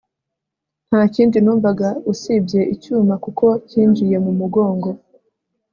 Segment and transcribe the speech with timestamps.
[0.87, 4.89] nta kindi numvaga usibye icyuma kuko cyinjiye mu mugongo